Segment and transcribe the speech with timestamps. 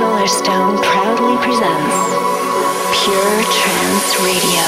[0.00, 1.96] Solarstone proudly presents
[3.04, 4.64] Pure Trance Radio.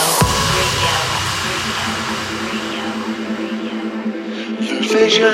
[4.92, 5.32] Vision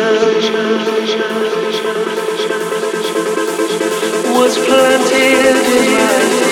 [4.38, 6.47] was planted in my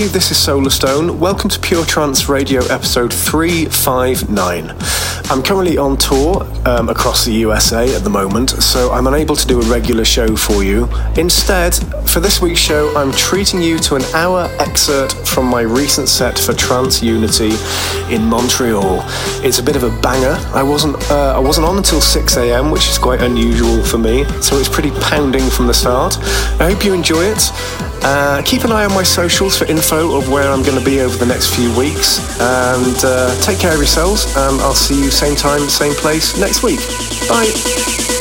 [0.00, 0.18] everybody.
[0.18, 1.18] This is Solarstone.
[1.18, 4.74] Welcome to Pure Trance Radio episode 359.
[5.30, 9.46] I'm currently on tour um, across the USA at the moment, so I'm unable to
[9.46, 10.88] do a regular show for you.
[11.16, 11.74] Instead,
[12.08, 16.38] for this week's show, I'm treating you to an hour excerpt from my recent set
[16.38, 17.52] for Trance Unity
[18.14, 19.02] in Montreal.
[19.44, 20.36] It's a bit of a banger.
[20.54, 24.24] I wasn't uh, I wasn't on until 6 a.m., which is quite unusual for me,
[24.40, 26.18] so it's pretty pounding from the start.
[26.60, 27.50] I hope you enjoy it.
[28.02, 31.00] Uh, keep an eye on my socials for info of where I'm going to be
[31.00, 32.18] over the next few weeks.
[32.40, 36.64] And uh, take care of yourselves, and I'll see you same time, same place next
[36.64, 36.80] week.
[37.28, 38.19] Bye.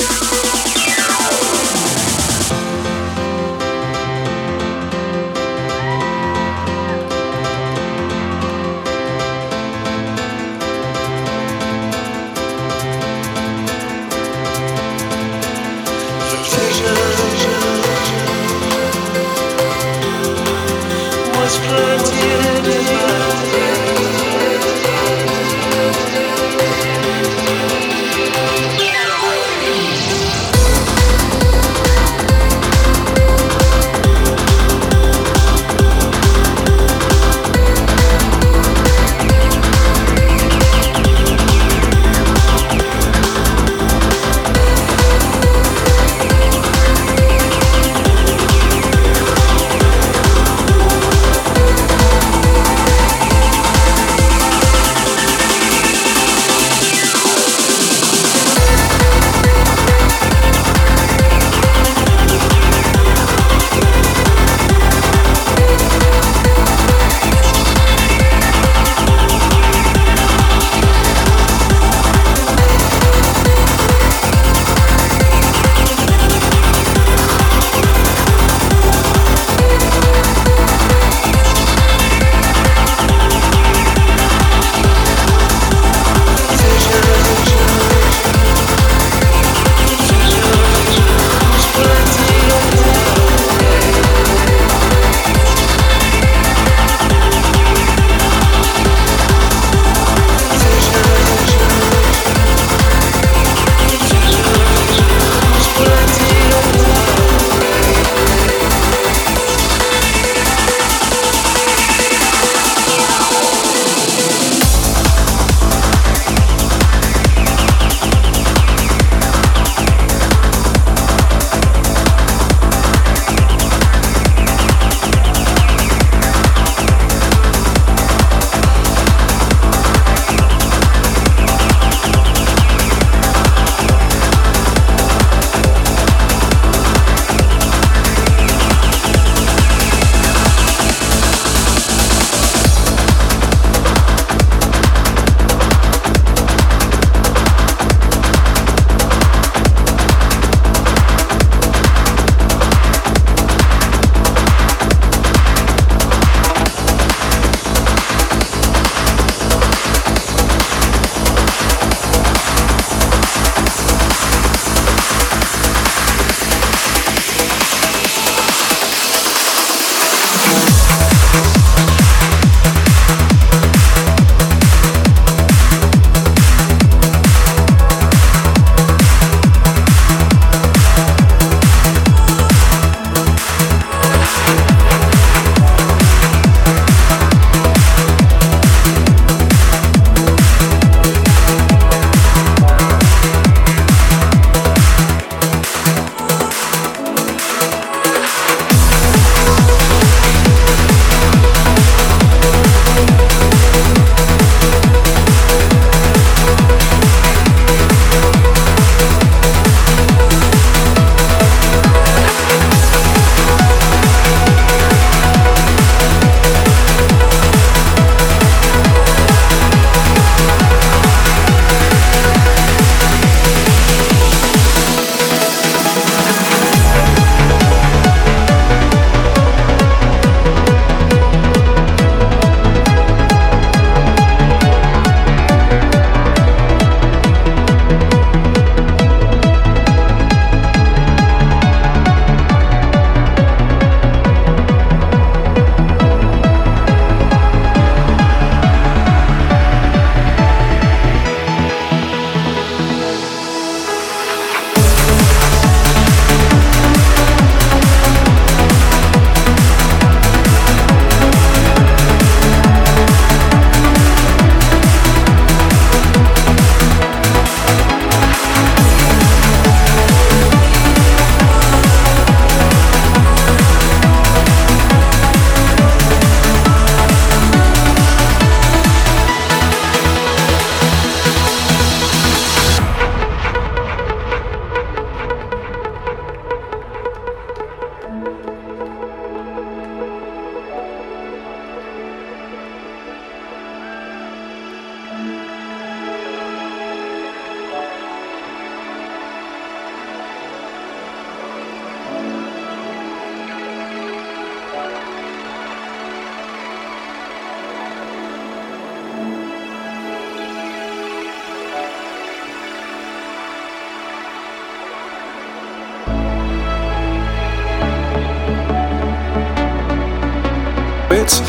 [321.34, 321.42] It.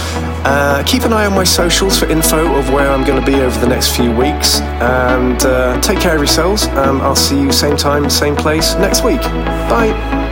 [0.44, 3.40] Uh, keep an eye on my socials for info of where I'm going to be
[3.40, 4.60] over the next few weeks.
[4.80, 6.66] And uh, take care of yourselves.
[6.68, 9.22] Um, I'll see you same time, same place next week.
[9.68, 10.28] Bye.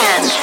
[0.00, 0.39] Dance.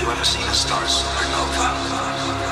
[0.00, 2.49] you ever seen a star supernova?